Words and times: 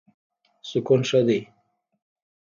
سکون 0.69 1.01
ښه 1.09 1.21
دی. 1.27 1.39